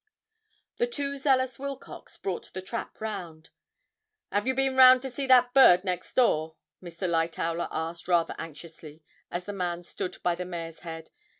The 0.77 0.87
too 0.87 1.19
zealous 1.19 1.59
Wilcox 1.59 2.17
brought 2.17 2.51
the 2.55 2.61
trap 2.63 2.99
round. 2.99 3.51
''Ave 4.31 4.47
you 4.47 4.55
been 4.55 4.75
round 4.75 5.03
to 5.03 5.11
see 5.11 5.25
about 5.25 5.53
that 5.53 5.53
bird 5.53 5.83
next 5.83 6.15
door?' 6.15 6.55
Mr. 6.81 7.07
Lightowler 7.07 7.67
asked 7.69 8.07
rather 8.07 8.33
anxiously, 8.39 9.03
as 9.29 9.43
the 9.43 9.53
man 9.53 9.83
stood 9.83 10.17
by 10.23 10.33
the 10.33 10.43
mare's 10.43 10.79
head. 10.79 11.11